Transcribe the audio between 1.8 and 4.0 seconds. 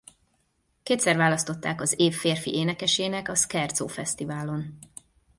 az év férfi énekesének a Scherzo